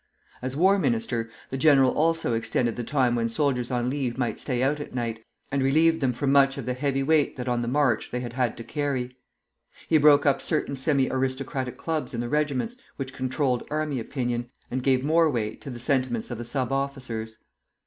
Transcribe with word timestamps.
As 0.41 0.57
War 0.57 0.79
Minister, 0.79 1.29
the 1.51 1.59
general 1.59 1.91
also 1.91 2.33
extended 2.33 2.75
the 2.75 2.83
time 2.83 3.13
when 3.15 3.29
soldiers 3.29 3.69
on 3.69 3.87
leave 3.87 4.17
might 4.17 4.39
stay 4.39 4.63
out 4.63 4.79
at 4.79 4.95
night, 4.95 5.23
and 5.51 5.61
relieved 5.61 6.01
them 6.01 6.11
from 6.11 6.31
much 6.31 6.57
of 6.57 6.65
the 6.65 6.73
heavy 6.73 7.03
weight 7.03 7.35
that 7.37 7.47
on 7.47 7.61
the 7.61 7.67
march 7.67 8.09
they 8.09 8.19
had 8.19 8.33
had 8.33 8.57
to 8.57 8.63
carry. 8.63 9.15
He 9.87 9.99
broke 9.99 10.25
up 10.25 10.41
certain 10.41 10.75
semi 10.75 11.07
aristocratic 11.11 11.77
clubs 11.77 12.15
in 12.15 12.19
the 12.19 12.29
regiments 12.29 12.77
which 12.95 13.13
controlled 13.13 13.61
army 13.69 13.99
opinion, 13.99 14.49
and 14.71 14.81
gave 14.81 15.03
more 15.05 15.29
weight 15.29 15.61
to 15.61 15.69
the 15.69 15.77
sentiments 15.77 16.31
of 16.31 16.39
the 16.39 16.45
sub 16.45 16.71
officers. 16.71 17.37